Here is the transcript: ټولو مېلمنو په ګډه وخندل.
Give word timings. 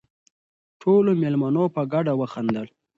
ټولو 0.81 1.11
مېلمنو 1.21 1.63
په 1.75 1.81
ګډه 1.93 2.13
وخندل. 2.19 2.67